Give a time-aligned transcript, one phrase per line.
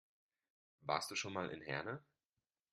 [0.79, 2.03] Warst du schon mal in Herne?